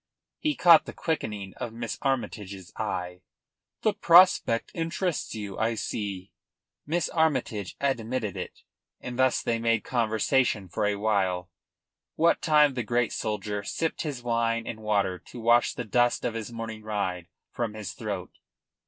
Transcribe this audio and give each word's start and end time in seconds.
He 0.39 0.55
caught 0.55 0.85
the 0.87 0.93
quickening 0.93 1.53
of 1.57 1.71
Miss 1.73 1.99
Armytage's 2.01 2.73
eye. 2.75 3.21
"The 3.83 3.93
prospect 3.93 4.71
interests 4.73 5.35
you, 5.35 5.59
I 5.59 5.75
see." 5.75 6.31
Miss 6.87 7.07
Armytage 7.09 7.75
admitted 7.79 8.35
it, 8.35 8.63
and 8.99 9.19
thus 9.19 9.43
they 9.43 9.59
made 9.59 9.83
conversation 9.83 10.67
for 10.67 10.87
a 10.87 10.95
while, 10.95 11.51
what 12.15 12.41
time 12.41 12.73
the 12.73 12.81
great 12.81 13.13
soldier 13.13 13.61
sipped 13.61 14.01
his 14.01 14.23
wine 14.23 14.65
and 14.65 14.79
water 14.81 15.19
to 15.19 15.39
wash 15.39 15.75
the 15.75 15.85
dust 15.85 16.25
of 16.25 16.33
his 16.33 16.51
morning 16.51 16.81
ride 16.81 17.27
from 17.51 17.75
his 17.75 17.93
throat. 17.93 18.31